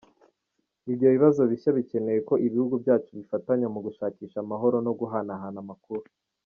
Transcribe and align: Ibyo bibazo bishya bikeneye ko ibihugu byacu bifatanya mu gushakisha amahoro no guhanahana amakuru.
Ibyo 0.91 1.07
bibazo 1.15 1.41
bishya 1.49 1.71
bikeneye 1.77 2.19
ko 2.29 2.33
ibihugu 2.45 2.75
byacu 2.83 3.09
bifatanya 3.19 3.67
mu 3.73 3.79
gushakisha 3.85 4.37
amahoro 4.43 4.75
no 4.85 4.91
guhanahana 4.99 5.59
amakuru. 5.65 6.03